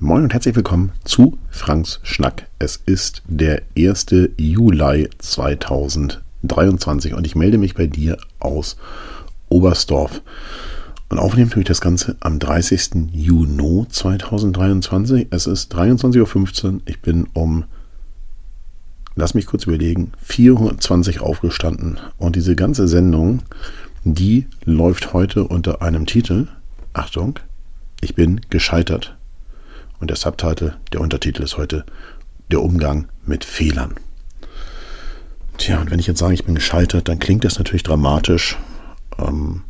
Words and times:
Moin 0.00 0.22
und 0.22 0.32
herzlich 0.32 0.54
willkommen 0.54 0.92
zu 1.02 1.38
Franks 1.50 1.98
Schnack. 2.04 2.46
Es 2.60 2.76
ist 2.86 3.24
der 3.26 3.62
1. 3.76 4.06
Juli 4.36 5.10
2023 5.18 7.14
und 7.14 7.26
ich 7.26 7.34
melde 7.34 7.58
mich 7.58 7.74
bei 7.74 7.88
dir 7.88 8.16
aus 8.38 8.76
Oberstdorf. 9.48 10.22
Und 11.08 11.18
aufnehmen 11.18 11.50
tue 11.50 11.62
ich 11.62 11.66
das 11.66 11.80
Ganze 11.80 12.16
am 12.20 12.38
30. 12.38 13.10
Juni 13.10 13.86
2023. 13.88 15.26
Es 15.30 15.48
ist 15.48 15.74
23.15 15.74 16.64
Uhr. 16.74 16.80
Ich 16.84 17.02
bin 17.02 17.26
um, 17.32 17.64
lass 19.16 19.34
mich 19.34 19.46
kurz 19.46 19.64
überlegen, 19.64 20.12
420 20.22 21.18
aufgestanden. 21.18 21.98
Und 22.18 22.36
diese 22.36 22.54
ganze 22.54 22.86
Sendung, 22.86 23.42
die 24.04 24.46
läuft 24.64 25.12
heute 25.12 25.42
unter 25.42 25.82
einem 25.82 26.06
Titel. 26.06 26.46
Achtung, 26.92 27.40
ich 28.00 28.14
bin 28.14 28.42
gescheitert. 28.48 29.17
Und 30.00 30.10
der 30.10 30.16
Subtitle, 30.16 30.76
der 30.92 31.00
Untertitel 31.00 31.42
ist 31.42 31.56
heute 31.56 31.84
der 32.50 32.62
Umgang 32.62 33.08
mit 33.24 33.44
Fehlern. 33.44 33.94
Tja, 35.58 35.80
und 35.80 35.90
wenn 35.90 35.98
ich 35.98 36.06
jetzt 36.06 36.20
sage, 36.20 36.34
ich 36.34 36.44
bin 36.44 36.54
gescheitert, 36.54 37.08
dann 37.08 37.18
klingt 37.18 37.44
das 37.44 37.58
natürlich 37.58 37.82
dramatisch. 37.82 38.56
Ähm, 39.18 39.62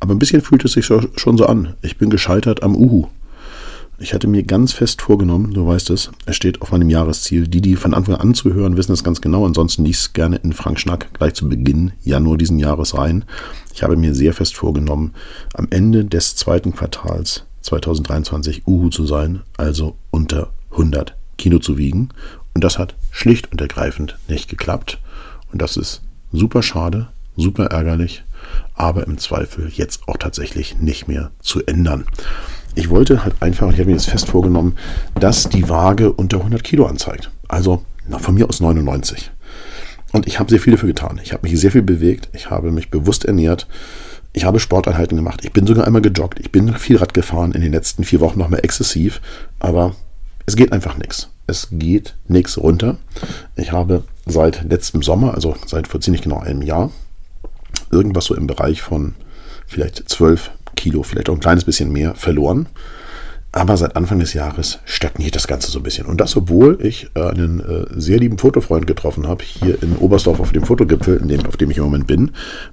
aber 0.00 0.14
ein 0.14 0.18
bisschen 0.18 0.40
fühlt 0.40 0.64
es 0.64 0.72
sich 0.72 0.86
schon 0.86 1.38
so 1.38 1.46
an. 1.46 1.74
Ich 1.82 1.98
bin 1.98 2.10
gescheitert 2.10 2.62
am 2.62 2.74
Uhu. 2.74 3.08
Ich 3.98 4.12
hatte 4.12 4.26
mir 4.26 4.42
ganz 4.42 4.74
fest 4.74 5.00
vorgenommen, 5.00 5.54
du 5.54 5.66
weißt 5.66 5.88
es, 5.88 6.10
es 6.26 6.36
steht 6.36 6.60
auf 6.60 6.70
meinem 6.70 6.90
Jahresziel. 6.90 7.48
Die, 7.48 7.62
die 7.62 7.76
von 7.76 7.94
Anfang 7.94 8.16
an 8.16 8.34
zuhören, 8.34 8.76
wissen 8.76 8.92
es 8.92 9.04
ganz 9.04 9.22
genau. 9.22 9.46
Ansonsten 9.46 9.86
liest 9.86 10.12
gerne 10.12 10.36
in 10.36 10.52
Frank 10.52 10.78
Schnack 10.78 11.14
gleich 11.14 11.32
zu 11.32 11.48
Beginn 11.48 11.92
Januar 12.02 12.36
diesen 12.36 12.58
Jahres 12.58 12.96
rein. 12.96 13.24
Ich 13.72 13.82
habe 13.82 13.96
mir 13.96 14.14
sehr 14.14 14.34
fest 14.34 14.54
vorgenommen, 14.54 15.14
am 15.54 15.66
Ende 15.70 16.04
des 16.04 16.36
zweiten 16.36 16.74
Quartals 16.74 17.44
2023 17.66 18.66
Uhu 18.66 18.90
zu 18.90 19.06
sein, 19.06 19.42
also 19.56 19.96
unter 20.10 20.50
100 20.70 21.16
Kilo 21.36 21.58
zu 21.58 21.76
wiegen. 21.76 22.10
Und 22.54 22.64
das 22.64 22.78
hat 22.78 22.94
schlicht 23.10 23.50
und 23.52 23.60
ergreifend 23.60 24.16
nicht 24.28 24.48
geklappt. 24.48 24.98
Und 25.52 25.60
das 25.60 25.76
ist 25.76 26.02
super 26.32 26.62
schade, 26.62 27.08
super 27.36 27.66
ärgerlich, 27.66 28.24
aber 28.74 29.06
im 29.06 29.18
Zweifel 29.18 29.70
jetzt 29.74 30.08
auch 30.08 30.16
tatsächlich 30.16 30.78
nicht 30.78 31.08
mehr 31.08 31.30
zu 31.40 31.64
ändern. 31.66 32.04
Ich 32.74 32.90
wollte 32.90 33.24
halt 33.24 33.34
einfach, 33.40 33.72
ich 33.72 33.78
habe 33.78 33.90
mir 33.90 33.96
das 33.96 34.06
fest 34.06 34.28
vorgenommen, 34.28 34.76
dass 35.14 35.48
die 35.48 35.68
Waage 35.68 36.12
unter 36.12 36.38
100 36.38 36.62
Kilo 36.62 36.86
anzeigt. 36.86 37.30
Also 37.48 37.84
na, 38.08 38.18
von 38.18 38.34
mir 38.34 38.48
aus 38.48 38.60
99. 38.60 39.30
Und 40.12 40.26
ich 40.26 40.38
habe 40.38 40.50
sehr 40.50 40.60
viel 40.60 40.72
dafür 40.72 40.88
getan. 40.88 41.20
Ich 41.22 41.32
habe 41.32 41.48
mich 41.48 41.58
sehr 41.58 41.72
viel 41.72 41.82
bewegt. 41.82 42.28
Ich 42.32 42.48
habe 42.48 42.70
mich 42.70 42.90
bewusst 42.90 43.24
ernährt. 43.24 43.66
Ich 44.36 44.44
habe 44.44 44.60
Sporteinheiten 44.60 45.16
gemacht. 45.16 45.46
Ich 45.46 45.52
bin 45.52 45.66
sogar 45.66 45.86
einmal 45.86 46.02
gejoggt. 46.02 46.40
Ich 46.40 46.52
bin 46.52 46.74
viel 46.74 46.98
Rad 46.98 47.14
gefahren 47.14 47.52
in 47.52 47.62
den 47.62 47.72
letzten 47.72 48.04
vier 48.04 48.20
Wochen 48.20 48.38
noch 48.38 48.50
mal 48.50 48.58
exzessiv. 48.58 49.22
Aber 49.60 49.96
es 50.44 50.56
geht 50.56 50.72
einfach 50.72 50.98
nichts. 50.98 51.30
Es 51.46 51.68
geht 51.72 52.16
nichts 52.28 52.58
runter. 52.58 52.98
Ich 53.56 53.72
habe 53.72 54.04
seit 54.26 54.62
letztem 54.64 55.02
Sommer, 55.02 55.32
also 55.32 55.56
seit 55.64 55.88
vor 55.88 56.02
ziemlich 56.02 56.20
genau 56.20 56.38
einem 56.38 56.60
Jahr, 56.60 56.90
irgendwas 57.90 58.26
so 58.26 58.34
im 58.34 58.46
Bereich 58.46 58.82
von 58.82 59.14
vielleicht 59.66 60.06
12 60.06 60.50
Kilo, 60.76 61.02
vielleicht 61.02 61.30
auch 61.30 61.34
ein 61.34 61.40
kleines 61.40 61.64
bisschen 61.64 61.90
mehr 61.90 62.14
verloren. 62.14 62.66
Aber 63.56 63.78
seit 63.78 63.96
Anfang 63.96 64.18
des 64.18 64.34
Jahres 64.34 64.80
stagniert 64.84 65.34
das 65.34 65.46
Ganze 65.46 65.70
so 65.70 65.78
ein 65.78 65.82
bisschen. 65.82 66.04
Und 66.04 66.20
das, 66.20 66.36
obwohl 66.36 66.78
ich 66.82 67.08
äh, 67.14 67.22
einen 67.22 67.60
äh, 67.60 67.86
sehr 67.98 68.18
lieben 68.18 68.36
Fotofreund 68.36 68.86
getroffen 68.86 69.26
habe, 69.26 69.42
hier 69.42 69.82
in 69.82 69.96
Oberstdorf 69.96 70.40
auf 70.40 70.52
dem 70.52 70.64
Fotogipfel, 70.64 71.20
dem, 71.20 71.46
auf 71.46 71.56
dem 71.56 71.70
ich 71.70 71.78
im 71.78 71.84
Moment 71.84 72.06
bin, 72.06 72.32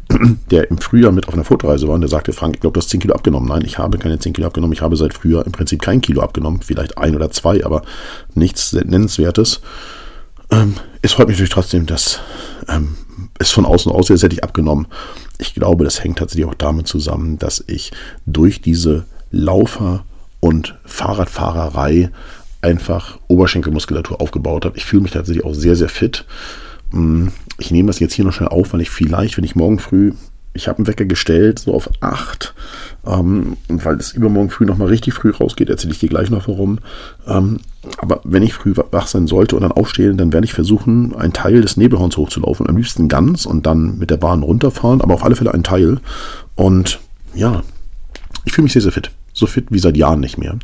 der 0.52 0.70
im 0.70 0.80
Frühjahr 0.80 1.14
mit 1.14 1.30
auf 1.30 1.36
einer 1.36 1.46
Fotoreise 1.46 1.88
war 1.88 1.96
und 1.96 2.02
der 2.02 2.10
sagte, 2.10 2.34
Frank, 2.34 2.56
ich 2.56 2.60
glaube, 2.60 2.74
du 2.74 2.82
hast 2.82 2.90
10 2.90 3.00
Kilo 3.00 3.14
abgenommen. 3.14 3.48
Nein, 3.48 3.62
ich 3.64 3.78
habe 3.78 3.98
keine 3.98 4.20
10 4.20 4.34
Kilo 4.34 4.46
abgenommen. 4.46 4.74
Ich 4.74 4.82
habe 4.82 4.98
seit 4.98 5.14
Frühjahr 5.14 5.46
im 5.46 5.54
Prinzip 5.54 5.82
kein 5.82 6.02
Kilo 6.02 6.22
abgenommen. 6.22 6.60
Vielleicht 6.62 6.98
ein 6.98 7.16
oder 7.16 7.32
zwei, 7.32 7.64
aber 7.64 7.84
nichts 8.36 8.74
Nennenswertes. 8.74 9.62
Ähm, 10.52 10.74
es 11.02 11.14
freut 11.14 11.30
mich 11.30 11.38
natürlich 11.38 11.54
trotzdem, 11.54 11.86
dass 11.86 12.20
ähm, 12.68 12.98
es 13.40 13.52
von 13.52 13.66
außen 13.66 13.90
aussieht, 13.90 14.16
als 14.16 14.24
hätte 14.24 14.36
ich 14.36 14.44
abgenommen. 14.44 14.88
Ich 15.38 15.54
glaube, 15.54 15.86
das 15.86 16.04
hängt 16.04 16.18
tatsächlich 16.18 16.46
auch 16.46 16.56
damit 16.56 16.88
zusammen, 16.88 17.40
dass 17.40 17.64
ich 17.68 17.94
durch 18.26 18.60
diese 18.60 19.06
Laufer- 19.32 20.04
und 20.44 20.76
Fahrradfahrerei 20.84 22.10
einfach 22.62 23.18
Oberschenkelmuskulatur 23.30 24.20
aufgebaut 24.20 24.66
habe. 24.66 24.76
Ich 24.76 24.84
fühle 24.84 25.04
mich 25.04 25.14
tatsächlich 25.14 25.46
auch 25.46 25.54
sehr, 25.54 25.78
sehr 25.78 25.88
fit. 25.88 26.26
Mm, 26.92 27.30
ich 27.60 27.72
nehme 27.72 27.88
das 27.88 28.02
jetzt 28.02 28.14
hier 28.14 28.26
noch 28.26 28.34
schnell 28.34 28.50
auf, 28.50 28.74
weil 28.74 28.82
ich 28.82 28.90
vielleicht, 28.90 29.38
wenn 29.38 29.46
ich 29.46 29.56
morgen 29.56 29.80
früh 29.80 30.12
ich 30.56 30.68
habe 30.68 30.78
einen 30.78 30.88
Wecker 30.88 31.06
gestellt, 31.06 31.58
so 31.58 31.74
auf 31.74 31.90
8, 32.02 32.54
ähm, 33.08 33.58
weil 33.70 33.96
es 33.96 34.12
übermorgen 34.12 34.52
früh 34.52 34.66
nochmal 34.66 34.90
richtig 34.90 35.16
früh 35.16 35.32
rausgeht, 35.32 35.68
erzähle 35.68 35.94
ich 35.94 36.00
dir 36.00 36.10
gleich 36.10 36.30
noch 36.30 36.48
warum. 36.48 36.78
Ähm, 37.26 37.60
aber 37.98 38.22
wenn 38.24 38.44
ich 38.44 38.54
früh 38.54 38.76
wach 38.76 39.08
sein 39.08 39.26
sollte 39.26 39.56
und 39.56 39.64
dann 39.64 39.72
aufstehen, 39.72 40.16
dann 40.16 40.32
werde 40.32 40.46
ich 40.46 40.54
versuchen, 40.54 41.16
einen 41.16 41.34
Teil 41.34 41.62
des 41.62 41.76
Nebelhorns 41.76 42.18
hochzulaufen. 42.18 42.70
Am 42.70 42.78
liebsten 42.78 43.08
ganz 43.08 43.48
und 43.48 43.66
dann 43.66 43.98
mit 43.98 44.12
der 44.12 44.18
Bahn 44.18 44.44
runterfahren, 44.44 45.02
aber 45.02 45.16
auf 45.16 45.24
alle 45.24 45.36
Fälle 45.36 45.56
einen 45.56 45.64
Teil. 45.64 46.00
Und 46.54 47.00
ja, 47.34 47.64
ich 48.46 48.54
fühle 48.54 48.66
mich 48.66 48.74
sehr, 48.74 48.84
sehr 48.84 48.92
fit 48.92 49.10
so 49.34 49.48
fit 49.48 49.66
wie 49.70 49.80
seit 49.80 49.98
Jahren 49.98 50.20
nicht 50.20 50.38
mehr. 50.38 50.58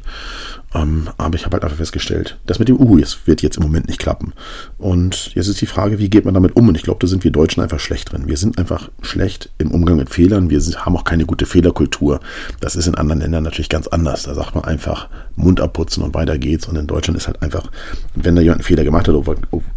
Ähm, 0.74 1.10
aber 1.18 1.36
ich 1.36 1.46
habe 1.46 1.54
halt 1.54 1.64
einfach 1.64 1.78
festgestellt, 1.78 2.38
das 2.46 2.60
mit 2.60 2.68
dem 2.68 2.78
Uhu 2.78 3.02
wird 3.26 3.42
jetzt 3.42 3.58
im 3.58 3.64
Moment 3.64 3.88
nicht 3.88 4.00
klappen. 4.00 4.34
Und 4.78 5.34
jetzt 5.34 5.48
ist 5.48 5.62
die 5.62 5.66
Frage, 5.66 5.98
wie 5.98 6.10
geht 6.10 6.26
man 6.26 6.36
damit 6.36 6.56
um? 6.56 6.68
Und 6.68 6.76
ich 6.76 6.84
glaube, 6.84 7.00
da 7.00 7.08
sind 7.08 7.24
wir 7.24 7.32
Deutschen 7.32 7.64
einfach 7.64 7.80
schlecht 7.80 8.12
drin. 8.12 8.28
Wir 8.28 8.38
sind 8.38 8.60
einfach 8.60 8.90
schlecht 9.02 9.50
im 9.58 9.72
Umgang 9.72 9.98
mit 9.98 10.10
Fehlern. 10.10 10.52
Wir 10.52 10.62
sind, 10.62 10.86
haben 10.86 10.96
auch 10.96 11.06
keine 11.06 11.26
gute 11.26 11.48
Fehlerkultur. 11.48 12.20
Das 12.60 12.76
ist 12.76 12.88
in 12.88 12.96
anderen 12.96 13.22
Ländern 13.22 13.44
natürlich 13.44 13.70
ganz 13.70 13.88
anders. 13.88 14.24
Da 14.24 14.36
sagt 14.36 14.54
man 14.54 14.64
einfach 14.64 15.10
Mund 15.36 15.60
abputzen 15.60 16.04
und 16.04 16.14
weiter 16.14 16.38
geht's. 16.38 16.68
Und 16.68 16.76
in 16.76 16.86
Deutschland 16.86 17.18
ist 17.18 17.26
halt 17.26 17.42
einfach, 17.42 17.72
wenn 18.14 18.36
da 18.36 18.42
jemand 18.42 18.60
einen 18.60 18.66
Fehler 18.66 18.84
gemacht 18.84 19.08
hat, 19.08 19.16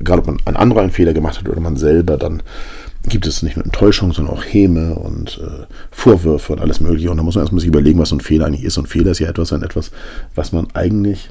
gerade 0.00 0.20
ob 0.20 0.26
man 0.26 0.38
ein 0.44 0.56
anderer 0.56 0.82
einen 0.82 0.90
Fehler 0.90 1.14
gemacht 1.14 1.38
hat 1.38 1.48
oder 1.48 1.60
man 1.60 1.76
selber, 1.76 2.18
dann 2.18 2.42
gibt 3.04 3.26
es 3.26 3.42
nicht 3.42 3.56
nur 3.56 3.64
Enttäuschung, 3.64 4.12
sondern 4.12 4.34
auch 4.34 4.44
Häme 4.44 4.94
und 4.94 5.40
äh, 5.42 5.64
Vorwürfe 5.90 6.52
und 6.52 6.60
alles 6.60 6.80
Mögliche. 6.80 7.10
Und 7.10 7.16
da 7.16 7.22
muss 7.22 7.34
man 7.34 7.42
erstmal 7.42 7.60
sich 7.60 7.68
überlegen, 7.68 7.98
was 7.98 8.10
so 8.10 8.16
ein 8.16 8.20
Fehler 8.20 8.46
eigentlich 8.46 8.64
ist. 8.64 8.78
Und 8.78 8.88
Fehler 8.88 9.10
ist 9.10 9.18
ja 9.18 9.28
etwas, 9.28 9.52
ein 9.52 9.62
etwas, 9.62 9.90
was 10.34 10.52
man 10.52 10.68
eigentlich, 10.74 11.30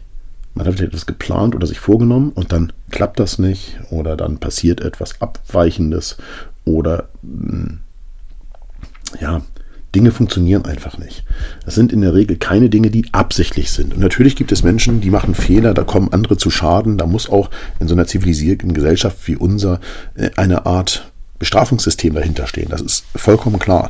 man 0.54 0.66
hat 0.68 0.82
etwas 0.82 1.06
geplant 1.06 1.56
oder 1.56 1.68
sich 1.68 1.80
vorgenommen 1.80 2.32
und 2.34 2.52
dann 2.52 2.74
klappt 2.90 3.20
das 3.20 3.40
nicht 3.40 3.80
oder 3.90 4.18
dann 4.18 4.38
passiert 4.38 4.82
etwas 4.82 5.22
Abweichendes 5.22 6.18
oder 6.66 7.08
mh, 7.22 7.52
hm, 7.52 7.80
ja, 9.20 9.42
Dinge 9.94 10.12
funktionieren 10.12 10.64
einfach 10.66 10.98
nicht. 10.98 11.26
Das 11.66 11.76
sind 11.76 11.92
in 11.92 12.02
der 12.02 12.14
Regel 12.14 12.38
keine 12.38 12.70
Dinge, 12.70 12.92
die 12.92 13.06
absichtlich 13.12 13.72
sind. 13.72 13.94
Und 13.94 14.00
natürlich 14.00 14.38
gibt 14.38 14.54
es 14.54 14.64
Menschen, 14.64 15.02
die 15.02 15.10
machen 15.10 15.36
Fehler, 15.36 15.74
da 15.74 15.84
kommen 15.84 16.14
andere 16.14 16.38
zu 16.38 16.50
Schaden. 16.50 16.98
Da 16.98 17.06
muss 17.06 17.30
auch 17.30 17.50
in 17.80 17.90
so 17.90 17.96
einer 17.96 18.08
zivilisierten 18.08 18.74
Gesellschaft 18.74 19.28
wie 19.28 19.36
unser 19.36 19.82
äh, 20.16 20.30
eine 20.38 20.66
Art 20.66 21.11
Bestrafungssystem 21.42 22.14
dahinter 22.14 22.46
stehen. 22.46 22.70
Das 22.70 22.82
ist 22.82 23.04
vollkommen 23.16 23.58
klar. 23.58 23.90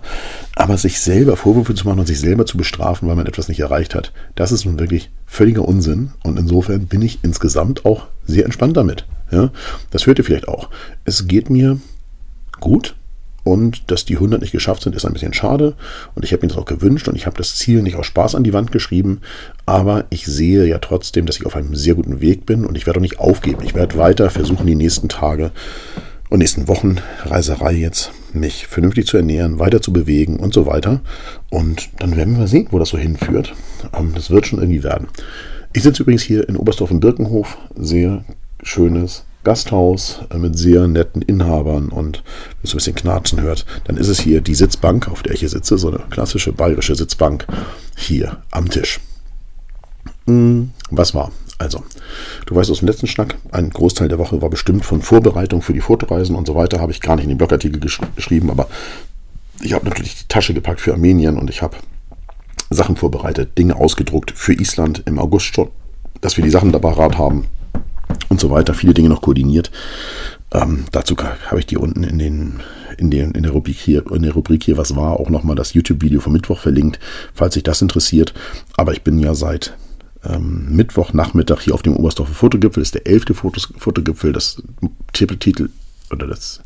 Aber 0.55 0.77
sich 0.77 1.01
selber 1.01 1.35
Vorwürfe 1.35 1.75
zu 1.75 1.85
machen 1.85 1.99
und 1.99 2.05
sich 2.05 2.21
selber 2.21 2.45
zu 2.45 2.57
bestrafen, 2.57 3.09
weil 3.09 3.17
man 3.17 3.27
etwas 3.27 3.49
nicht 3.49 3.59
erreicht 3.59 3.93
hat, 3.93 4.13
das 4.35 4.53
ist 4.53 4.63
nun 4.63 4.79
wirklich 4.79 5.11
völliger 5.25 5.67
Unsinn. 5.67 6.11
Und 6.23 6.39
insofern 6.39 6.87
bin 6.87 7.01
ich 7.01 7.19
insgesamt 7.23 7.85
auch 7.85 8.07
sehr 8.25 8.45
entspannt 8.45 8.77
damit. 8.77 9.05
Ja, 9.31 9.51
das 9.89 10.07
hört 10.07 10.17
ihr 10.17 10.23
vielleicht 10.23 10.47
auch. 10.47 10.69
Es 11.03 11.27
geht 11.27 11.49
mir 11.49 11.77
gut. 12.61 12.95
Und 13.43 13.89
dass 13.91 14.05
die 14.05 14.15
100 14.15 14.39
nicht 14.39 14.51
geschafft 14.51 14.83
sind, 14.83 14.95
ist 14.95 15.03
ein 15.03 15.13
bisschen 15.13 15.33
schade. 15.33 15.73
Und 16.15 16.23
ich 16.23 16.31
habe 16.31 16.43
mir 16.43 16.49
das 16.49 16.57
auch 16.57 16.65
gewünscht 16.65 17.09
und 17.09 17.15
ich 17.15 17.25
habe 17.25 17.35
das 17.35 17.55
Ziel 17.57 17.81
nicht 17.81 17.97
aus 17.97 18.05
Spaß 18.05 18.35
an 18.35 18.43
die 18.43 18.53
Wand 18.53 18.71
geschrieben. 18.71 19.19
Aber 19.65 20.05
ich 20.09 20.25
sehe 20.25 20.65
ja 20.65 20.77
trotzdem, 20.77 21.25
dass 21.25 21.37
ich 21.37 21.45
auf 21.45 21.55
einem 21.55 21.75
sehr 21.75 21.95
guten 21.95 22.21
Weg 22.21 22.45
bin 22.45 22.65
und 22.65 22.77
ich 22.77 22.85
werde 22.85 22.99
auch 22.99 23.01
nicht 23.01 23.19
aufgeben. 23.19 23.63
Ich 23.63 23.73
werde 23.73 23.97
weiter 23.97 24.29
versuchen, 24.29 24.67
die 24.67 24.75
nächsten 24.75 25.09
Tage 25.09 25.51
und 26.31 26.39
nächsten 26.39 26.69
Wochen 26.69 26.97
Reiserei 27.25 27.73
jetzt, 27.73 28.11
mich 28.33 28.65
vernünftig 28.65 29.05
zu 29.05 29.17
ernähren, 29.17 29.59
weiter 29.59 29.81
zu 29.81 29.91
bewegen 29.91 30.39
und 30.39 30.53
so 30.53 30.65
weiter. 30.65 31.01
Und 31.49 31.89
dann 31.99 32.15
werden 32.15 32.39
wir 32.39 32.47
sehen, 32.47 32.69
wo 32.71 32.79
das 32.79 32.89
so 32.89 32.97
hinführt. 32.97 33.53
Ähm, 33.93 34.13
das 34.15 34.31
wird 34.31 34.47
schon 34.47 34.59
irgendwie 34.59 34.83
werden. 34.83 35.09
Ich 35.73 35.83
sitze 35.83 36.03
übrigens 36.03 36.23
hier 36.23 36.47
in 36.47 36.55
Oberstdorf 36.55 36.89
im 36.89 37.01
Birkenhof. 37.01 37.57
Sehr 37.75 38.23
schönes 38.63 39.25
Gasthaus 39.43 40.21
äh, 40.29 40.37
mit 40.37 40.57
sehr 40.57 40.87
netten 40.87 41.21
Inhabern 41.21 41.89
und 41.89 42.23
wenn 42.23 42.63
es 42.63 42.73
ein 42.73 42.77
bisschen 42.77 42.95
knarzen 42.95 43.41
hört, 43.41 43.65
dann 43.83 43.97
ist 43.97 44.07
es 44.07 44.21
hier 44.21 44.39
die 44.39 44.55
Sitzbank, 44.55 45.09
auf 45.09 45.23
der 45.23 45.33
ich 45.33 45.41
hier 45.41 45.49
sitze, 45.49 45.77
so 45.77 45.89
eine 45.89 45.99
klassische 46.09 46.53
bayerische 46.53 46.95
Sitzbank 46.95 47.45
hier 47.97 48.37
am 48.51 48.69
Tisch. 48.69 49.01
Hm, 50.27 50.71
was 50.91 51.13
war? 51.13 51.33
Also, 51.61 51.83
du 52.47 52.55
weißt 52.55 52.71
aus 52.71 52.79
dem 52.79 52.87
letzten 52.87 53.05
Schnack, 53.05 53.35
ein 53.51 53.69
Großteil 53.69 54.07
der 54.07 54.17
Woche 54.17 54.41
war 54.41 54.49
bestimmt 54.49 54.83
von 54.83 55.03
Vorbereitung 55.03 55.61
für 55.61 55.73
die 55.73 55.79
Fotoreisen 55.79 56.35
und 56.35 56.47
so 56.47 56.55
weiter. 56.55 56.79
Habe 56.79 56.91
ich 56.91 57.01
gar 57.01 57.15
nicht 57.15 57.25
in 57.25 57.29
den 57.29 57.37
Blogartikel 57.37 57.79
gesch 57.79 58.01
geschrieben, 58.15 58.49
aber 58.49 58.67
ich 59.61 59.73
habe 59.73 59.85
natürlich 59.85 60.15
die 60.15 60.27
Tasche 60.27 60.55
gepackt 60.55 60.81
für 60.81 60.91
Armenien 60.91 61.37
und 61.37 61.51
ich 61.51 61.61
habe 61.61 61.77
Sachen 62.71 62.95
vorbereitet, 62.95 63.59
Dinge 63.59 63.75
ausgedruckt 63.75 64.31
für 64.31 64.53
Island 64.53 65.03
im 65.05 65.19
August 65.19 65.53
schon, 65.53 65.69
dass 66.19 66.35
wir 66.35 66.43
die 66.43 66.49
Sachen 66.49 66.71
dabei 66.71 66.93
rat 66.93 67.19
haben 67.19 67.45
und 68.29 68.39
so 68.39 68.49
weiter. 68.49 68.73
Viele 68.73 68.95
Dinge 68.95 69.09
noch 69.09 69.21
koordiniert. 69.21 69.69
Ähm, 70.51 70.85
dazu 70.91 71.15
habe 71.45 71.59
ich 71.59 71.67
die 71.67 71.77
unten 71.77 72.03
in 72.03 72.17
den 72.17 72.59
in, 72.97 73.11
den, 73.11 73.31
in, 73.33 73.43
der 73.43 73.51
Rubrik 73.51 73.77
hier, 73.77 74.03
in 74.11 74.23
der 74.23 74.33
Rubrik 74.33 74.63
hier, 74.63 74.77
was 74.77 74.95
war, 74.95 75.19
auch 75.19 75.29
nochmal 75.29 75.55
das 75.55 75.75
YouTube-Video 75.75 76.21
vom 76.21 76.33
Mittwoch 76.33 76.57
verlinkt, 76.57 76.99
falls 77.35 77.53
sich 77.53 77.63
das 77.63 77.83
interessiert. 77.83 78.33
Aber 78.77 78.93
ich 78.93 79.03
bin 79.03 79.19
ja 79.19 79.35
seit 79.35 79.75
ähm, 80.27 80.75
Mittwochnachmittag 80.75 81.61
hier 81.61 81.73
auf 81.73 81.81
dem 81.81 81.95
Oberstdorfer 81.95 82.33
Fotogipfel. 82.33 82.81
Das 82.81 82.89
ist 82.89 82.95
der 82.95 83.07
elfte 83.07 83.33
Fotogipfel. 83.33 84.33
Das 84.33 84.61
Titel 85.13 85.69
oder 86.11 86.27
das 86.27 86.61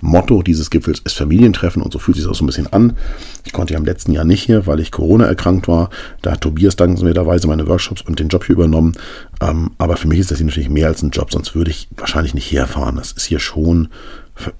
Motto 0.00 0.42
dieses 0.42 0.70
Gipfels 0.70 1.00
ist 1.04 1.16
Familientreffen 1.16 1.82
und 1.82 1.92
so 1.92 1.98
fühlt 1.98 2.16
sich 2.16 2.24
das 2.24 2.32
auch 2.32 2.36
so 2.36 2.44
ein 2.44 2.46
bisschen 2.46 2.72
an. 2.72 2.96
Ich 3.44 3.52
konnte 3.52 3.72
ja 3.72 3.78
im 3.78 3.86
letzten 3.86 4.12
Jahr 4.12 4.24
nicht 4.24 4.42
hier, 4.42 4.66
weil 4.66 4.80
ich 4.80 4.92
Corona 4.92 5.26
erkrankt 5.26 5.68
war. 5.68 5.90
Da 6.22 6.32
hat 6.32 6.42
Tobias 6.42 6.76
dankenswerterweise 6.76 7.46
meine 7.46 7.66
Workshops 7.66 8.02
und 8.02 8.18
den 8.18 8.28
Job 8.28 8.44
hier 8.44 8.54
übernommen. 8.54 8.92
Ähm, 9.40 9.70
aber 9.78 9.96
für 9.96 10.08
mich 10.08 10.18
ist 10.18 10.30
das 10.30 10.38
hier 10.38 10.46
natürlich 10.46 10.68
mehr 10.68 10.88
als 10.88 11.02
ein 11.02 11.10
Job, 11.10 11.32
sonst 11.32 11.54
würde 11.54 11.70
ich 11.70 11.88
wahrscheinlich 11.96 12.34
nicht 12.34 12.50
herfahren. 12.52 12.96
Das 12.96 13.12
ist 13.12 13.24
hier 13.24 13.40
schon 13.40 13.88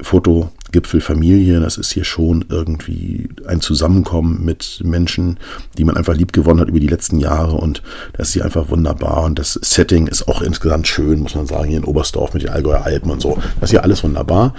Fotogipfel 0.01 1.01
Familie, 1.01 1.61
das 1.61 1.77
ist 1.77 1.93
hier 1.93 2.05
schon 2.05 2.47
irgendwie 2.49 3.29
ein 3.47 3.61
Zusammenkommen 3.61 4.45
mit 4.45 4.81
Menschen, 4.85 5.39
die 5.77 5.85
man 5.85 5.97
einfach 5.97 6.15
lieb 6.15 6.33
gewonnen 6.33 6.61
hat 6.61 6.69
über 6.69 6.81
die 6.81 6.87
letzten 6.87 7.19
Jahre 7.19 7.57
und 7.57 7.83
das 8.15 8.29
ist 8.29 8.35
hier 8.35 8.45
einfach 8.45 8.71
wunderbar 8.71 9.25
und 9.25 9.39
das 9.39 9.53
Setting 9.55 10.07
ist 10.07 10.29
auch 10.29 10.41
insgesamt 10.41 10.89
schön, 10.89 11.21
muss 11.21 11.35
man 11.35 11.47
sagen, 11.47 11.69
hier 11.69 11.79
in 11.79 11.85
Oberstdorf 11.85 12.33
mit 12.33 12.43
den 12.43 12.51
Allgäuer 12.51 12.85
Alpen 12.85 13.11
und 13.11 13.21
so. 13.21 13.39
Das 13.61 13.69
ist 13.69 13.71
hier 13.71 13.83
alles 13.83 14.03
wunderbar 14.03 14.55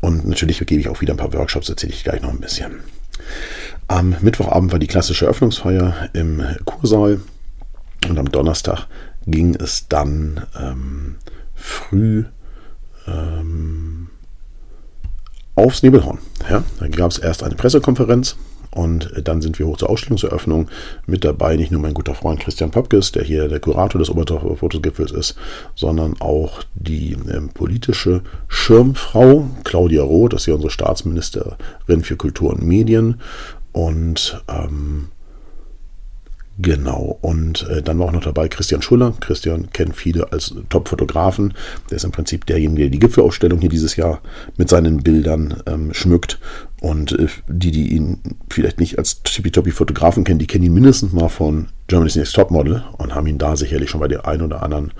und 0.00 0.26
natürlich 0.26 0.58
gebe 0.58 0.80
ich 0.80 0.88
auch 0.88 1.00
wieder 1.00 1.14
ein 1.14 1.18
paar 1.18 1.32
Workshops, 1.34 1.68
erzähle 1.68 1.92
ich 1.92 2.04
gleich 2.04 2.22
noch 2.22 2.30
ein 2.30 2.40
bisschen. 2.40 2.80
Am 3.88 4.16
Mittwochabend 4.20 4.72
war 4.72 4.78
die 4.78 4.86
klassische 4.86 5.26
Öffnungsfeier 5.26 6.08
im 6.14 6.42
Kursaal 6.64 7.20
und 8.08 8.18
am 8.18 8.32
Donnerstag 8.32 8.86
ging 9.26 9.54
es 9.54 9.86
dann 9.88 10.46
ähm, 10.58 11.16
früh 11.54 12.24
ähm, 13.06 13.91
aufs 15.54 15.82
Nebelhorn. 15.82 16.18
Ja, 16.50 16.62
da 16.80 16.88
gab 16.88 17.10
es 17.10 17.18
erst 17.18 17.42
eine 17.42 17.54
Pressekonferenz 17.54 18.36
und 18.74 19.12
dann 19.24 19.42
sind 19.42 19.58
wir 19.58 19.66
hoch 19.66 19.76
zur 19.76 19.90
Ausstellungseröffnung. 19.90 20.68
Mit 21.06 21.24
dabei 21.24 21.56
nicht 21.56 21.70
nur 21.70 21.80
mein 21.80 21.94
guter 21.94 22.14
Freund 22.14 22.40
Christian 22.40 22.70
Popkes, 22.70 23.12
der 23.12 23.22
hier 23.22 23.48
der 23.48 23.60
Kurator 23.60 23.98
des 23.98 24.08
Obertorfer 24.08 24.56
Fotogipfels 24.56 25.12
ist, 25.12 25.36
sondern 25.74 26.20
auch 26.20 26.62
die 26.74 27.12
äh, 27.12 27.40
politische 27.52 28.22
Schirmfrau 28.48 29.46
Claudia 29.64 30.02
Roth, 30.02 30.32
das 30.32 30.42
ist 30.42 30.46
ja 30.46 30.54
unsere 30.54 30.70
Staatsministerin 30.70 32.02
für 32.02 32.16
Kultur 32.16 32.50
und 32.50 32.62
Medien. 32.62 33.20
Und 33.72 34.42
ähm, 34.48 35.08
Genau, 36.58 37.18
und 37.22 37.66
äh, 37.68 37.82
dann 37.82 37.98
war 37.98 38.06
auch 38.06 38.12
noch 38.12 38.24
dabei 38.24 38.46
Christian 38.48 38.82
Schuller. 38.82 39.14
Christian 39.20 39.70
kennt 39.72 39.96
viele 39.96 40.32
als 40.32 40.54
Top-Fotografen. 40.68 41.54
Der 41.90 41.96
ist 41.96 42.04
im 42.04 42.12
Prinzip 42.12 42.44
derjenige, 42.44 42.82
der 42.82 42.90
die 42.90 42.98
Gipfelausstellung 42.98 43.60
hier 43.60 43.70
dieses 43.70 43.96
Jahr 43.96 44.20
mit 44.58 44.68
seinen 44.68 45.02
Bildern 45.02 45.62
ähm, 45.66 45.94
schmückt. 45.94 46.38
Und 46.80 47.12
äh, 47.12 47.28
die, 47.48 47.70
die 47.70 47.94
ihn 47.94 48.18
vielleicht 48.50 48.80
nicht 48.80 48.98
als 48.98 49.22
tippitoppi-Fotografen 49.22 50.24
kennen, 50.24 50.40
die 50.40 50.46
kennen 50.46 50.64
ihn 50.64 50.74
mindestens 50.74 51.12
mal 51.12 51.28
von 51.28 51.68
Germany's 51.86 52.16
Next 52.16 52.34
Topmodel 52.34 52.84
und 52.98 53.14
haben 53.14 53.26
ihn 53.26 53.38
da 53.38 53.56
sicherlich 53.56 53.88
schon 53.88 54.00
bei 54.00 54.08
der 54.08 54.26
ein 54.26 54.42
oder 54.42 54.62
anderen 54.62 54.92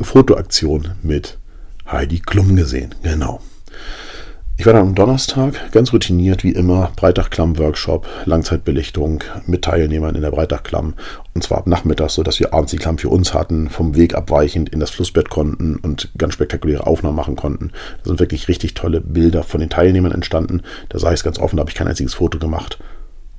Fotoaktion 0.00 0.92
mit 1.02 1.38
Heidi 1.86 2.20
Klum 2.20 2.56
gesehen. 2.56 2.94
Genau. 3.02 3.40
Ich 4.60 4.66
war 4.66 4.72
dann 4.72 4.88
am 4.88 4.94
Donnerstag 4.96 5.70
ganz 5.70 5.92
routiniert 5.92 6.42
wie 6.42 6.50
immer 6.50 6.90
Breitach-Klamm-Workshop, 6.96 8.08
Langzeitbelichtung 8.24 9.22
mit 9.46 9.62
Teilnehmern 9.62 10.16
in 10.16 10.22
der 10.22 10.32
Breitach-Klamm 10.32 10.94
und 11.32 11.44
zwar 11.44 11.58
ab 11.58 11.68
Nachmittag, 11.68 12.10
sodass 12.10 12.40
wir 12.40 12.52
abends 12.52 12.72
die 12.72 12.76
Klamm 12.76 12.98
für 12.98 13.08
uns 13.08 13.34
hatten, 13.34 13.70
vom 13.70 13.94
Weg 13.94 14.16
abweichend 14.16 14.70
in 14.70 14.80
das 14.80 14.90
Flussbett 14.90 15.30
konnten 15.30 15.76
und 15.76 16.10
ganz 16.18 16.34
spektakuläre 16.34 16.88
Aufnahmen 16.88 17.14
machen 17.14 17.36
konnten. 17.36 17.70
Da 18.02 18.08
sind 18.08 18.18
wirklich 18.18 18.48
richtig 18.48 18.74
tolle 18.74 19.00
Bilder 19.00 19.44
von 19.44 19.60
den 19.60 19.70
Teilnehmern 19.70 20.10
entstanden. 20.10 20.62
Da 20.88 20.98
sage 20.98 21.14
ich 21.14 21.20
es 21.20 21.24
ganz 21.24 21.38
offen, 21.38 21.56
da 21.56 21.60
habe 21.60 21.70
ich 21.70 21.76
kein 21.76 21.86
einziges 21.86 22.14
Foto 22.14 22.40
gemacht. 22.40 22.80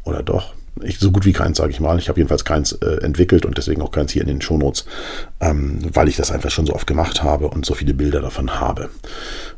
Oder 0.10 0.24
doch? 0.24 0.54
Ich, 0.82 0.98
so 0.98 1.12
gut 1.12 1.26
wie 1.26 1.34
keins, 1.34 1.58
sage 1.58 1.72
ich 1.72 1.80
mal. 1.80 2.00
Ich 2.00 2.10
habe 2.10 2.20
jedenfalls 2.20 2.46
keins 2.46 2.72
äh, 2.72 3.04
entwickelt 3.04 3.46
und 3.46 3.58
deswegen 3.58 3.82
auch 3.82 3.92
keins 3.92 4.12
hier 4.12 4.22
in 4.22 4.28
den 4.28 4.42
Shownotes, 4.42 4.86
ähm, 5.40 5.80
weil 5.94 6.08
ich 6.08 6.16
das 6.16 6.32
einfach 6.32 6.50
schon 6.50 6.66
so 6.66 6.74
oft 6.74 6.88
gemacht 6.88 7.22
habe 7.22 7.50
und 7.50 7.66
so 7.66 7.74
viele 7.76 7.94
Bilder 7.94 8.22
davon 8.22 8.60
habe. 8.60 8.90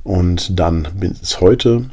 Und 0.04 0.60
dann 0.60 0.88
bis 0.96 1.40
heute. 1.40 1.90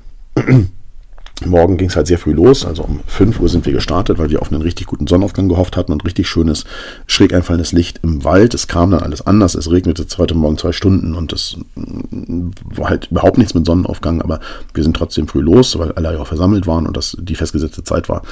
Morgen 1.46 1.76
ging 1.76 1.88
es 1.88 1.96
halt 1.96 2.06
sehr 2.06 2.18
früh 2.18 2.32
los, 2.32 2.64
also 2.64 2.82
um 2.82 3.00
5 3.06 3.40
Uhr 3.40 3.48
sind 3.48 3.64
wir 3.66 3.72
gestartet, 3.72 4.18
weil 4.18 4.30
wir 4.30 4.42
auf 4.42 4.52
einen 4.52 4.62
richtig 4.62 4.86
guten 4.86 5.06
Sonnenaufgang 5.06 5.48
gehofft 5.48 5.76
hatten 5.76 5.92
und 5.92 6.04
richtig 6.04 6.28
schönes, 6.28 6.64
schräg 7.06 7.32
einfallendes 7.32 7.72
Licht 7.72 8.00
im 8.02 8.24
Wald. 8.24 8.54
Es 8.54 8.66
kam 8.66 8.90
dann 8.90 9.00
alles 9.00 9.26
anders, 9.26 9.54
es 9.54 9.70
regnete 9.70 10.04
heute 10.18 10.34
Morgen 10.34 10.58
zwei 10.58 10.72
Stunden 10.72 11.14
und 11.14 11.32
es 11.32 11.56
mm, 11.74 12.50
war 12.74 12.90
halt 12.90 13.08
überhaupt 13.10 13.38
nichts 13.38 13.54
mit 13.54 13.66
Sonnenaufgang, 13.66 14.22
aber 14.22 14.40
wir 14.74 14.82
sind 14.82 14.96
trotzdem 14.96 15.28
früh 15.28 15.40
los, 15.40 15.78
weil 15.78 15.92
alle 15.92 16.12
ja 16.12 16.18
auch 16.18 16.26
versammelt 16.26 16.66
waren 16.66 16.86
und 16.86 16.96
das 16.96 17.16
die 17.20 17.34
festgesetzte 17.34 17.84
Zeit 17.84 18.08
war 18.08 18.22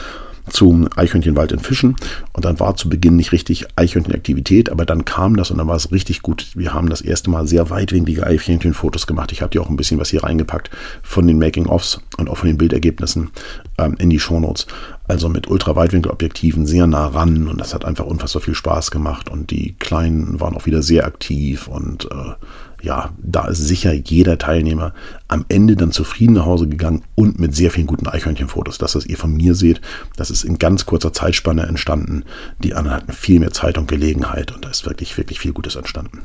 zum 0.51 0.89
Eichhörnchenwald 0.97 1.53
in 1.53 1.59
Fischen. 1.59 1.97
Und 2.33 2.45
dann 2.45 2.61
war 2.61 2.77
zu 2.77 2.89
Beginn 2.89 3.17
nicht 3.17 3.33
richtig 3.33 3.67
Eichhörnchenaktivität, 3.77 4.71
aber 4.71 4.85
dann 4.85 5.05
kam 5.05 5.37
das 5.37 5.51
und 5.51 5.59
dann 5.59 5.69
war 5.69 5.77
es 5.77 5.93
richtig 5.93 6.23
gut. 6.23 6.49
Wir 6.55 6.75
haben 6.75 6.89
das 6.89 7.01
erste 7.01 7.31
Mal 7.31 7.47
sehr 7.47 7.71
weitwinklige 7.71 8.27
Eichhörnchenfotos 8.27 9.07
gemacht. 9.07 9.33
Ich 9.33 9.43
habe 9.43 9.51
dir 9.51 9.63
auch 9.63 9.71
ein 9.71 9.77
bisschen 9.77 9.99
was 9.99 10.11
hier 10.11 10.23
reingepackt 10.23 10.71
von 11.03 11.27
den 11.27 11.39
Making-ofs 11.39 12.01
und 12.17 12.29
auch 12.29 12.39
von 12.39 12.49
den 12.49 12.59
Bildergebnissen 12.59 13.31
ähm, 13.79 13.97
in 13.99 14.11
die 14.11 14.21
Shownotes. 14.21 14.67
Also 15.09 15.29
mit 15.29 15.49
Ultraweitwinkelobjektiven 15.49 16.67
sehr 16.67 16.87
nah 16.87 17.07
ran 17.07 17.49
und 17.49 17.61
das 17.61 17.75
hat 17.75 17.85
einfach 17.85 18.07
unfassbar 18.07 18.43
viel 18.43 18.55
Spaß 18.55 18.91
gemacht 18.91 19.29
und 19.29 19.51
die 19.51 19.75
Kleinen 19.79 20.41
waren 20.41 20.57
auch 20.57 20.67
wieder 20.67 20.83
sehr 20.83 21.07
aktiv 21.07 21.69
und 21.69 22.07
äh, 22.07 22.35
ja, 22.83 23.11
da 23.19 23.49
ist 23.49 23.67
sicher 23.67 23.93
jeder 23.93 24.39
Teilnehmer 24.39 24.93
am 25.29 25.45
Ende 25.49 25.77
dann 25.77 25.91
zufrieden 25.91 26.35
nach 26.35 26.47
Hause 26.47 26.69
gegangen 26.69 27.03
und 27.15 27.39
mit 27.39 27.55
sehr 27.55 27.71
vielen 27.71 27.87
guten 27.87 28.07
Eichhörnchenfotos. 28.07 28.79
Das, 28.79 28.95
was 28.95 29.07
ihr 29.07 29.17
von 29.17 29.35
mir 29.35 29.55
seht, 29.55 29.81
das 30.17 30.31
ist 30.31 30.45
in 30.45 30.59
ganz 30.59 30.87
kurzer 30.87 31.13
Zeitspanne 31.13 31.65
entstanden. 31.65 32.25
Die 32.63 32.75
anderen 32.75 32.97
hatten 32.99 33.13
viel 33.13 33.41
mehr 33.41 33.51
Zeit 33.51 33.79
und 33.79 33.89
Gelegenheit 33.89 34.53
und 34.53 34.65
da 34.65 34.71
ist 34.71 34.87
wirklich, 34.87 35.17
wirklich 35.19 35.41
viel 35.41 35.53
Gutes 35.53 35.75
entstanden. 35.75 36.23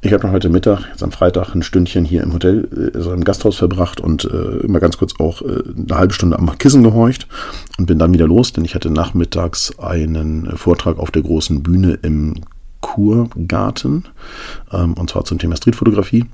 Ich 0.00 0.12
habe 0.12 0.26
noch 0.26 0.32
heute 0.32 0.48
Mittag, 0.48 0.86
jetzt 0.90 1.02
am 1.02 1.12
Freitag, 1.12 1.54
ein 1.54 1.62
Stündchen 1.62 2.04
hier 2.04 2.22
im 2.22 2.32
Hotel, 2.32 2.92
also 2.94 3.12
im 3.12 3.24
Gasthaus 3.24 3.56
verbracht 3.56 4.00
und 4.00 4.24
äh, 4.24 4.64
immer 4.64 4.80
ganz 4.80 4.96
kurz 4.96 5.14
auch 5.18 5.42
äh, 5.42 5.62
eine 5.76 5.98
halbe 5.98 6.14
Stunde 6.14 6.38
am 6.38 6.58
Kissen 6.58 6.82
gehorcht 6.82 7.26
und 7.78 7.86
bin 7.86 7.98
dann 7.98 8.12
wieder 8.12 8.26
los, 8.26 8.52
denn 8.52 8.64
ich 8.64 8.74
hatte 8.74 8.90
nachmittags 8.90 9.78
einen 9.78 10.56
Vortrag 10.56 10.98
auf 10.98 11.10
der 11.10 11.22
großen 11.22 11.62
Bühne 11.62 11.98
im 12.02 12.36
Kurgarten, 12.82 14.04
ähm, 14.70 14.92
und 14.92 15.08
zwar 15.08 15.24
zum 15.24 15.38
Thema 15.38 15.56
Streetfotografie. 15.56 16.26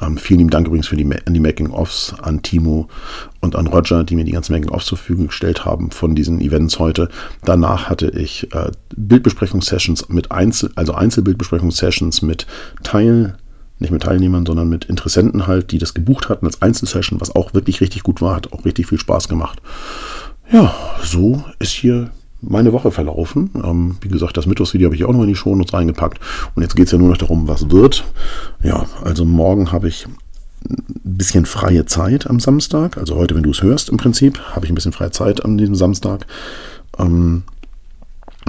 Ähm, 0.00 0.18
vielen 0.18 0.38
lieben 0.38 0.50
Dank 0.50 0.66
übrigens 0.66 0.88
für 0.88 0.96
die, 0.96 1.08
die 1.28 1.40
Making-ofs 1.40 2.14
an 2.20 2.42
Timo 2.42 2.88
und 3.40 3.56
an 3.56 3.66
Roger, 3.66 4.04
die 4.04 4.14
mir 4.14 4.24
die 4.24 4.32
ganzen 4.32 4.52
Making-ofs 4.52 4.86
zur 4.86 4.98
Verfügung 4.98 5.28
gestellt 5.28 5.64
haben 5.64 5.90
von 5.90 6.14
diesen 6.14 6.40
Events 6.40 6.78
heute. 6.78 7.08
Danach 7.44 7.88
hatte 7.88 8.10
ich 8.10 8.52
äh, 8.54 8.70
Bildbesprechungssessions 8.96 10.08
mit 10.08 10.30
Einzel, 10.30 10.70
also 10.74 10.92
Einzelbildbesprechungssessions 10.92 12.22
mit 12.22 12.46
Teil, 12.82 13.38
nicht 13.78 13.90
mit 13.90 14.02
Teilnehmern, 14.02 14.44
sondern 14.44 14.68
mit 14.68 14.84
Interessenten 14.84 15.46
halt, 15.46 15.72
die 15.72 15.78
das 15.78 15.94
gebucht 15.94 16.28
hatten 16.28 16.46
als 16.46 16.60
Einzelsession, 16.62 17.20
was 17.20 17.34
auch 17.34 17.54
wirklich 17.54 17.80
richtig 17.80 18.02
gut 18.02 18.20
war, 18.20 18.36
hat 18.36 18.52
auch 18.52 18.64
richtig 18.64 18.86
viel 18.86 19.00
Spaß 19.00 19.28
gemacht. 19.28 19.60
Ja, 20.52 20.74
so 21.02 21.44
ist 21.58 21.72
hier 21.72 22.10
meine 22.40 22.72
Woche 22.72 22.90
verlaufen. 22.90 23.50
Ähm, 23.62 23.96
wie 24.00 24.08
gesagt, 24.08 24.36
das 24.36 24.46
Mittwochsvideo 24.46 24.86
habe 24.86 24.96
ich 24.96 25.04
auch 25.04 25.12
noch 25.12 25.22
in 25.22 25.28
die 25.28 25.34
Shownotes 25.34 25.72
reingepackt. 25.72 26.20
Und 26.54 26.62
jetzt 26.62 26.76
geht 26.76 26.86
es 26.86 26.92
ja 26.92 26.98
nur 26.98 27.08
noch 27.08 27.16
darum, 27.16 27.48
was 27.48 27.70
wird. 27.70 28.04
Ja, 28.62 28.86
also 29.02 29.24
morgen 29.24 29.72
habe 29.72 29.88
ich 29.88 30.06
ein 30.68 30.76
bisschen 31.04 31.46
freie 31.46 31.86
Zeit 31.86 32.28
am 32.28 32.40
Samstag. 32.40 32.98
Also 32.98 33.16
heute, 33.16 33.34
wenn 33.34 33.42
du 33.42 33.50
es 33.50 33.62
hörst, 33.62 33.88
im 33.88 33.96
Prinzip, 33.96 34.40
habe 34.52 34.66
ich 34.66 34.72
ein 34.72 34.74
bisschen 34.74 34.92
freie 34.92 35.10
Zeit 35.10 35.44
an 35.44 35.58
diesem 35.58 35.74
Samstag. 35.74 36.26
Ähm, 36.98 37.44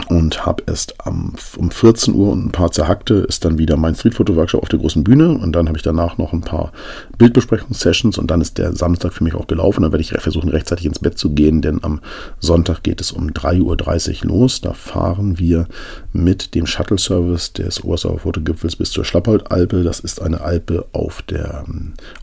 und 0.09 0.45
habe 0.45 0.63
erst 0.67 0.95
am, 1.05 1.33
um 1.57 1.71
14 1.71 2.13
Uhr 2.13 2.31
und 2.31 2.45
ein 2.45 2.51
paar 2.51 2.71
zerhackte 2.71 3.15
ist 3.15 3.43
dann 3.43 3.57
wieder 3.57 3.77
mein 3.77 3.95
Streetfoto-Workshop 3.95 4.61
auf 4.61 4.69
der 4.69 4.79
großen 4.79 5.03
Bühne 5.03 5.31
und 5.31 5.53
dann 5.53 5.67
habe 5.67 5.77
ich 5.77 5.83
danach 5.83 6.17
noch 6.17 6.33
ein 6.33 6.41
paar 6.41 6.71
Bildbesprechungssessions 7.17 8.17
und 8.17 8.31
dann 8.31 8.41
ist 8.41 8.57
der 8.57 8.75
Samstag 8.75 9.13
für 9.13 9.23
mich 9.23 9.35
auch 9.35 9.47
gelaufen. 9.47 9.81
Dann 9.81 9.91
werde 9.91 10.01
ich 10.01 10.11
versuchen, 10.11 10.49
rechtzeitig 10.49 10.85
ins 10.85 10.99
Bett 10.99 11.17
zu 11.17 11.31
gehen, 11.31 11.61
denn 11.61 11.83
am 11.83 12.01
Sonntag 12.39 12.83
geht 12.83 13.01
es 13.01 13.11
um 13.11 13.29
3.30 13.29 14.23
Uhr 14.23 14.29
los. 14.29 14.61
Da 14.61 14.73
fahren 14.73 15.39
wir 15.39 15.67
mit 16.13 16.55
dem 16.55 16.67
Shuttle-Service 16.67 17.53
des 17.53 17.83
Obersauer 17.83 18.19
Fotogipfels 18.19 18.75
bis 18.75 18.91
zur 18.91 19.03
Schlappoldalpe. 19.03 19.83
Das 19.83 19.99
ist 19.99 20.21
eine 20.21 20.41
Alpe 20.41 20.85
auf, 20.93 21.21
der, 21.23 21.65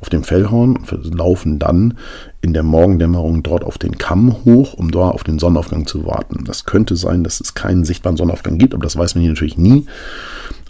auf 0.01 0.09
dem 0.09 0.25
Fellhorn 0.25 0.77
und 0.77 1.15
laufen 1.15 1.59
dann 1.59 1.95
in 2.45 2.53
der 2.53 2.63
Morgendämmerung 2.63 3.43
dort 3.43 3.65
auf 3.65 3.79
den 3.79 3.97
Kamm 3.97 4.45
hoch, 4.45 4.75
um 4.75 4.91
dort 4.91 5.15
auf 5.15 5.25
den 5.25 5.39
Sonnenaufgang 5.39 5.87
zu 5.87 6.05
warten. 6.05 6.45
Das 6.45 6.67
könnte 6.67 6.95
sein, 6.95 7.25
dass 7.25 7.41
es 7.41 7.55
keinen 7.55 7.87
sichtbaren 7.87 8.19
Sonnenaufgang 8.19 8.59
gibt, 8.59 8.75
aber 8.75 8.85
das 8.85 8.99
weiß 8.99 9.15
man 9.15 9.23
hier 9.23 9.31
natürlich 9.31 9.57
nie. 9.57 9.87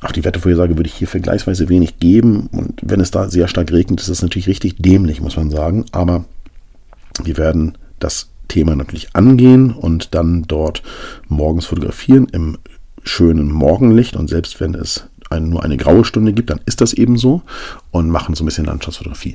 Auf 0.01 0.13
die 0.13 0.25
Wettervorhersage 0.25 0.77
würde 0.77 0.89
ich 0.89 0.95
hier 0.95 1.09
vergleichsweise 1.09 1.69
wenig 1.69 1.99
geben. 1.99 2.49
Und 2.53 2.81
wenn 2.83 3.01
es 3.01 3.11
da 3.11 3.29
sehr 3.29 3.49
stark 3.49 3.73
regnet, 3.73 4.01
ist 4.01 4.09
das 4.09 4.23
natürlich 4.23 4.47
richtig 4.47 4.77
dämlich, 4.79 5.21
muss 5.21 5.37
man 5.37 5.51
sagen. 5.51 5.85
Aber 5.91 6.27
wir 7.25 7.37
werden 7.39 7.77
das 7.99 8.29
Thema 8.47 8.77
natürlich 8.77 9.17
angehen 9.17 9.73
und 9.73 10.15
dann 10.15 10.45
dort 10.47 10.85
morgens 11.27 11.67
fotografieren 11.67 12.29
im 12.31 12.57
schönen 13.03 13.51
Morgenlicht. 13.51 14.15
Und 14.15 14.29
selbst 14.29 14.61
wenn 14.61 14.75
es 14.75 15.09
ein, 15.29 15.49
nur 15.49 15.65
eine 15.65 15.77
graue 15.77 16.05
Stunde 16.05 16.33
gibt, 16.33 16.51
dann 16.51 16.61
ist 16.67 16.81
das 16.81 16.93
eben 16.93 17.19
so 17.19 17.43
und 17.91 18.11
machen 18.11 18.37
so 18.37 18.45
ein 18.45 18.47
bisschen 18.47 18.67
Landschaftsfotografie. 18.67 19.35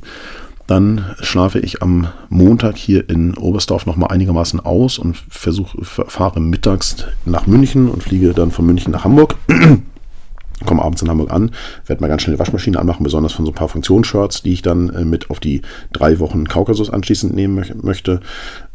Dann 0.69 1.03
schlafe 1.19 1.57
ich 1.57 1.81
am 1.81 2.09
Montag 2.29 2.77
hier 2.77 3.09
in 3.09 3.35
Oberstdorf 3.35 3.87
nochmal 3.87 4.11
einigermaßen 4.11 4.59
aus 4.59 4.99
und 4.99 5.17
versuche, 5.17 5.83
fahre 5.83 6.39
mittags 6.39 7.07
nach 7.25 7.47
München 7.47 7.89
und 7.89 8.03
fliege 8.03 8.35
dann 8.35 8.51
von 8.51 8.67
München 8.67 8.91
nach 8.91 9.03
Hamburg 9.03 9.35
komme 10.65 10.83
abends 10.83 11.01
in 11.01 11.09
Hamburg 11.09 11.31
an, 11.31 11.51
werde 11.87 12.01
mal 12.01 12.07
ganz 12.07 12.21
schnell 12.21 12.35
die 12.35 12.39
Waschmaschine 12.39 12.77
anmachen, 12.77 13.03
besonders 13.03 13.33
von 13.33 13.45
so 13.45 13.51
ein 13.51 13.55
paar 13.55 13.69
Funktionsshirts, 13.69 14.43
die 14.43 14.53
ich 14.53 14.61
dann 14.61 14.89
äh, 14.89 15.05
mit 15.05 15.29
auf 15.29 15.39
die 15.39 15.61
drei 15.91 16.19
Wochen 16.19 16.47
Kaukasus 16.47 16.89
anschließend 16.91 17.33
nehmen 17.33 17.55
mö 17.55 17.63
möchte. 17.81 18.19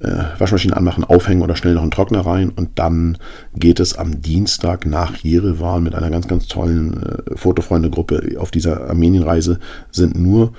Äh, 0.01 0.25
Waschmaschine 0.39 0.77
anmachen, 0.77 1.05
aufhängen 1.05 1.43
oder 1.43 1.55
schnell 1.55 1.75
noch 1.75 1.83
einen 1.83 1.91
Trockner 1.93 2.27
rein 2.27 2.51
und 2.51 2.71
dann 2.77 3.19
geht 3.55 3.79
es 3.79 3.97
am 3.97 4.21
Dienstag 4.21 4.87
nach 4.87 5.17
Jerewan 5.19 5.85
mit 5.85 5.95
einer 5.95 6.11
ganz, 6.11 6.27
ganz 6.27 6.49
tollen 6.49 7.03
äh, 7.03 7.37
Fotofreunde-Gruppe. 7.37 8.37
Auf 8.39 8.51
dieser 8.51 8.89
Armenienreise 8.89 9.61
sind 9.93 10.19
nur 10.19 10.53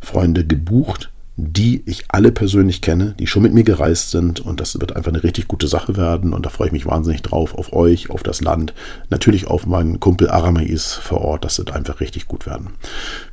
Fotofreunde 0.00 0.46
gebucht 0.46 1.10
die 1.38 1.82
ich 1.84 2.04
alle 2.08 2.32
persönlich 2.32 2.80
kenne, 2.80 3.14
die 3.18 3.26
schon 3.26 3.42
mit 3.42 3.52
mir 3.52 3.62
gereist 3.62 4.10
sind. 4.10 4.40
Und 4.40 4.58
das 4.58 4.80
wird 4.80 4.96
einfach 4.96 5.12
eine 5.12 5.22
richtig 5.22 5.48
gute 5.48 5.68
Sache 5.68 5.98
werden. 5.98 6.32
Und 6.32 6.46
da 6.46 6.50
freue 6.50 6.68
ich 6.68 6.72
mich 6.72 6.86
wahnsinnig 6.86 7.20
drauf, 7.20 7.54
auf 7.54 7.74
euch, 7.74 8.08
auf 8.08 8.22
das 8.22 8.40
Land, 8.40 8.72
natürlich 9.10 9.46
auf 9.46 9.66
meinen 9.66 10.00
Kumpel 10.00 10.30
Aramais 10.30 10.94
vor 10.94 11.20
Ort, 11.20 11.44
das 11.44 11.58
wird 11.58 11.72
einfach 11.72 12.00
richtig 12.00 12.26
gut 12.26 12.46
werden. 12.46 12.70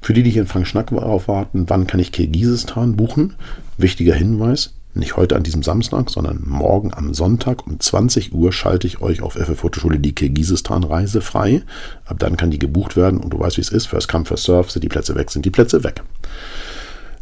Für 0.02 0.12
die, 0.12 0.22
die 0.22 0.32
hier 0.32 0.42
in 0.42 0.50
Frankschnack 0.50 0.90
darauf 0.90 1.30
warten, 1.30 1.70
wann 1.70 1.88
kann 1.88 2.02
ich 2.02 2.12
Kirgisistan 2.12 2.98
buchen? 2.98 3.36
Wichtiger 3.78 4.16
Hinweis, 4.16 4.74
nicht 4.94 5.18
heute 5.18 5.36
an 5.36 5.44
diesem 5.44 5.64
Samstag, 5.64 6.10
sondern 6.10 6.44
morgen 6.46 6.94
am 6.94 7.14
Sonntag 7.14 7.66
um 7.66 7.80
20 7.80 8.34
Uhr 8.34 8.52
schalte 8.52 8.88
ich 8.88 9.02
euch 9.02 9.22
auf 9.22 9.34
FF 9.34 9.58
Fotoschule 9.58 10.00
die 10.00 10.14
Kirgisistan-Reise 10.14 11.22
frei. 11.22 11.64
Ab 12.06 12.20
dann 12.20 12.38
kann 12.38 12.52
die 12.52 12.60
gebucht 12.60 12.96
werden 12.96 13.20
und 13.20 13.32
du 13.32 13.40
weißt, 13.40 13.58
wie 13.58 13.62
es 13.62 13.70
ist. 13.70 13.88
First 13.88 14.08
come, 14.08 14.26
first 14.26 14.46
serve, 14.46 14.70
sind 14.70 14.84
die 14.84 14.90
Plätze 14.90 15.16
weg, 15.16 15.32
sind 15.32 15.46
die 15.46 15.52
Plätze 15.52 15.84
weg. 15.84 16.04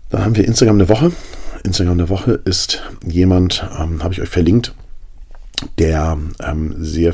Dann 0.10 0.26
haben 0.26 0.36
wir 0.36 0.46
Instagram 0.46 0.80
der 0.80 0.90
Woche. 0.90 1.12
Instagram 1.64 1.98
der 1.98 2.10
Woche 2.10 2.40
ist 2.44 2.84
jemand, 3.06 3.66
ähm, 3.80 4.04
habe 4.04 4.14
ich 4.14 4.22
euch 4.22 4.30
verlinkt, 4.30 4.74
der 5.78 6.18
ähm, 6.40 6.76
sehr 6.78 7.14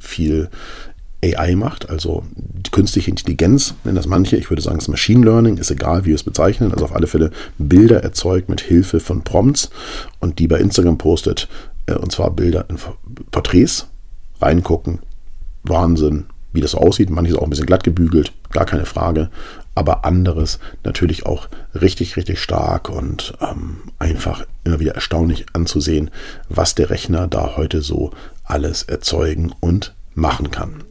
viel 0.00 0.48
AI 1.24 1.56
macht, 1.56 1.90
also 1.90 2.22
die 2.34 2.70
künstliche 2.70 3.10
Intelligenz, 3.10 3.74
nennen 3.84 3.96
das 3.96 4.06
manche. 4.06 4.36
Ich 4.36 4.50
würde 4.50 4.62
sagen, 4.62 4.78
es 4.78 4.84
ist 4.84 4.88
Machine 4.88 5.24
Learning, 5.24 5.56
ist 5.56 5.70
egal, 5.70 6.04
wie 6.04 6.08
wir 6.08 6.14
es 6.14 6.22
bezeichnen. 6.22 6.72
Also 6.72 6.84
auf 6.84 6.94
alle 6.94 7.06
Fälle 7.06 7.30
Bilder 7.58 8.02
erzeugt 8.02 8.48
mit 8.48 8.60
Hilfe 8.60 9.00
von 9.00 9.22
Prompts 9.22 9.70
und 10.20 10.38
die 10.38 10.46
bei 10.48 10.60
Instagram 10.60 10.98
postet. 10.98 11.48
Äh, 11.86 11.94
und 11.94 12.12
zwar 12.12 12.30
Bilder 12.30 12.66
in 12.68 12.78
Porträts. 13.30 13.88
Reingucken. 14.40 15.00
Wahnsinn, 15.64 16.26
wie 16.52 16.60
das 16.60 16.76
aussieht. 16.76 17.10
Manches 17.10 17.34
auch 17.36 17.42
ein 17.42 17.50
bisschen 17.50 17.66
glatt 17.66 17.82
gebügelt, 17.82 18.32
gar 18.50 18.64
keine 18.64 18.86
Frage 18.86 19.30
aber 19.78 20.04
anderes 20.04 20.58
natürlich 20.82 21.24
auch 21.24 21.48
richtig, 21.72 22.16
richtig 22.16 22.40
stark 22.40 22.90
und 22.90 23.34
ähm, 23.40 23.78
einfach 24.00 24.44
immer 24.64 24.80
wieder 24.80 24.96
erstaunlich 24.96 25.46
anzusehen, 25.52 26.10
was 26.48 26.74
der 26.74 26.90
Rechner 26.90 27.28
da 27.28 27.56
heute 27.56 27.80
so 27.80 28.10
alles 28.42 28.82
erzeugen 28.82 29.54
und 29.60 29.94
machen 30.18 30.50
kann. 30.50 30.84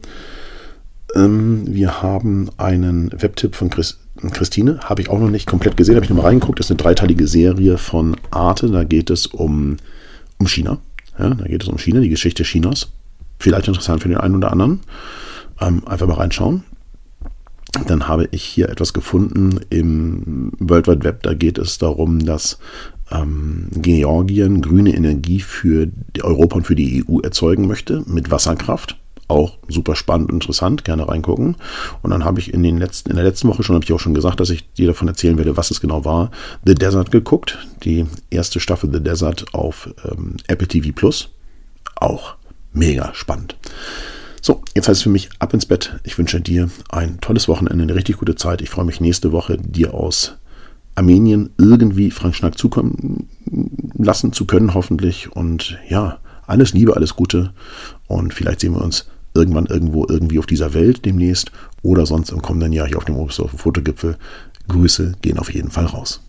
Ähm, 1.14 1.62
wir 1.66 2.02
haben 2.02 2.50
einen 2.56 3.10
Webtipp 3.12 3.54
von 3.54 3.70
Chris, 3.70 3.98
Christine, 4.32 4.80
habe 4.80 5.00
ich 5.00 5.10
auch 5.10 5.18
noch 5.18 5.30
nicht 5.30 5.46
komplett 5.46 5.76
gesehen, 5.76 5.94
habe 5.94 6.04
ich 6.04 6.10
nochmal 6.10 6.26
reingeguckt. 6.26 6.58
Das 6.58 6.66
ist 6.66 6.72
eine 6.72 6.78
dreiteilige 6.78 7.26
Serie 7.28 7.78
von 7.78 8.16
Arte, 8.30 8.68
da 8.68 8.84
geht 8.84 9.10
es 9.10 9.26
um, 9.26 9.76
um 10.38 10.48
China. 10.48 10.78
Ja, 11.18 11.30
da 11.30 11.44
geht 11.46 11.62
es 11.62 11.68
um 11.68 11.78
China, 11.78 12.00
die 12.00 12.08
Geschichte 12.08 12.42
Chinas. 12.42 12.88
Vielleicht 13.38 13.68
interessant 13.68 14.02
für 14.02 14.08
den 14.08 14.18
einen 14.18 14.36
oder 14.36 14.52
anderen. 14.52 14.80
Ähm, 15.60 15.86
einfach 15.86 16.06
mal 16.06 16.14
reinschauen. 16.14 16.64
Dann 17.86 18.08
habe 18.08 18.28
ich 18.30 18.42
hier 18.42 18.68
etwas 18.68 18.92
gefunden 18.92 19.60
im 19.70 20.52
World 20.58 20.88
Wide 20.88 21.04
Web. 21.04 21.22
Da 21.22 21.34
geht 21.34 21.58
es 21.58 21.78
darum, 21.78 22.24
dass 22.24 22.58
ähm, 23.10 23.68
Georgien 23.72 24.62
grüne 24.62 24.94
Energie 24.94 25.40
für 25.40 25.88
Europa 26.22 26.56
und 26.56 26.66
für 26.66 26.74
die 26.74 27.04
EU 27.06 27.20
erzeugen 27.20 27.66
möchte 27.66 28.02
mit 28.06 28.30
Wasserkraft. 28.30 28.96
Auch 29.28 29.58
super 29.68 29.94
spannend 29.94 30.30
und 30.30 30.36
interessant, 30.36 30.84
gerne 30.84 31.06
reingucken. 31.06 31.56
Und 32.02 32.10
dann 32.10 32.24
habe 32.24 32.40
ich 32.40 32.52
in, 32.52 32.62
den 32.62 32.78
letzten, 32.78 33.10
in 33.10 33.16
der 33.16 33.24
letzten 33.24 33.48
Woche 33.48 33.62
schon, 33.62 33.74
habe 33.74 33.84
ich 33.84 33.92
auch 33.92 34.00
schon 34.00 34.14
gesagt, 34.14 34.40
dass 34.40 34.50
ich 34.50 34.72
dir 34.72 34.86
davon 34.86 35.06
erzählen 35.06 35.36
werde, 35.36 35.56
was 35.56 35.70
es 35.70 35.80
genau 35.80 36.04
war. 36.04 36.30
The 36.64 36.74
Desert 36.74 37.10
geguckt, 37.10 37.58
die 37.84 38.06
erste 38.30 38.58
Staffel 38.58 38.90
The 38.92 39.02
Desert 39.02 39.54
auf 39.54 39.90
ähm, 40.04 40.36
Apple 40.46 40.66
TV 40.66 40.92
Plus. 40.94 41.28
Auch 41.96 42.36
mega 42.72 43.12
spannend. 43.14 43.56
So, 44.40 44.62
jetzt 44.74 44.88
heißt 44.88 44.98
es 44.98 45.02
für 45.02 45.10
mich 45.10 45.28
ab 45.40 45.52
ins 45.52 45.66
Bett. 45.66 45.98
Ich 46.04 46.16
wünsche 46.16 46.40
dir 46.40 46.70
ein 46.88 47.20
tolles 47.20 47.48
Wochenende, 47.48 47.82
eine 47.82 47.94
richtig 47.94 48.18
gute 48.18 48.34
Zeit. 48.34 48.62
Ich 48.62 48.70
freue 48.70 48.84
mich 48.84 49.00
nächste 49.00 49.32
Woche, 49.32 49.58
dir 49.58 49.92
aus 49.92 50.38
Armenien 50.94 51.50
irgendwie 51.58 52.10
Frank 52.10 52.34
Schnack 52.34 52.56
zukommen 52.56 53.28
lassen 53.94 54.32
zu 54.32 54.46
können, 54.46 54.74
hoffentlich. 54.74 55.30
Und 55.34 55.78
ja, 55.88 56.18
alles 56.46 56.72
Liebe, 56.72 56.96
alles 56.96 57.14
Gute. 57.14 57.52
Und 58.06 58.34
vielleicht 58.34 58.60
sehen 58.60 58.74
wir 58.74 58.82
uns 58.82 59.06
irgendwann 59.38 59.66
irgendwo 59.66 60.04
irgendwie 60.06 60.38
auf 60.38 60.46
dieser 60.46 60.74
Welt 60.74 61.04
demnächst 61.04 61.52
oder 61.82 62.04
sonst 62.04 62.30
im 62.30 62.42
kommenden 62.42 62.72
Jahr 62.72 62.88
hier 62.88 62.98
auf 62.98 63.04
dem 63.04 63.16
Oberstdorfer 63.16 63.56
Fotogipfel. 63.56 64.16
Grüße 64.68 65.14
gehen 65.22 65.38
auf 65.38 65.52
jeden 65.54 65.70
Fall 65.70 65.86
raus. 65.86 66.20